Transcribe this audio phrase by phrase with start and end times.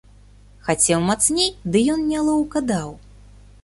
[0.67, 2.89] Хацеў мацней, ды ён нялоўка даў.